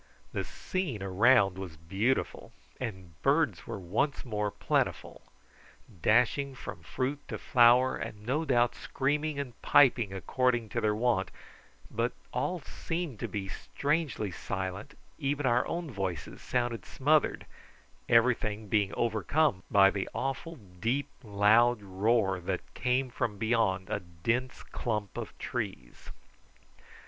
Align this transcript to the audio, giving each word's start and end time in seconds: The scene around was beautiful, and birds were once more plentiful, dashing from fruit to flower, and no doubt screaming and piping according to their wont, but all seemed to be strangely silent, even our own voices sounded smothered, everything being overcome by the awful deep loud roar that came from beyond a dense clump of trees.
The 0.33 0.43
scene 0.43 1.03
around 1.03 1.59
was 1.59 1.77
beautiful, 1.77 2.53
and 2.79 3.13
birds 3.21 3.67
were 3.67 3.77
once 3.77 4.25
more 4.25 4.49
plentiful, 4.49 5.21
dashing 6.01 6.55
from 6.55 6.81
fruit 6.81 7.19
to 7.27 7.37
flower, 7.37 7.97
and 7.97 8.25
no 8.25 8.43
doubt 8.43 8.73
screaming 8.73 9.37
and 9.39 9.61
piping 9.61 10.11
according 10.11 10.69
to 10.69 10.81
their 10.81 10.95
wont, 10.95 11.29
but 11.91 12.13
all 12.33 12.61
seemed 12.61 13.19
to 13.19 13.27
be 13.27 13.47
strangely 13.47 14.31
silent, 14.31 14.97
even 15.19 15.45
our 15.45 15.67
own 15.67 15.91
voices 15.91 16.41
sounded 16.41 16.83
smothered, 16.83 17.45
everything 18.09 18.69
being 18.69 18.91
overcome 18.97 19.61
by 19.69 19.91
the 19.91 20.09
awful 20.15 20.55
deep 20.79 21.09
loud 21.21 21.79
roar 21.83 22.39
that 22.39 22.73
came 22.73 23.11
from 23.11 23.37
beyond 23.37 23.87
a 23.87 23.99
dense 23.99 24.63
clump 24.63 25.15
of 25.15 25.37
trees. 25.37 26.09